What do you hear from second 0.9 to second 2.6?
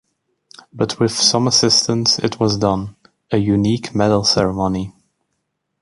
with some assistance it was